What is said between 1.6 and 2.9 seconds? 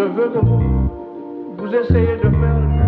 essayez de faire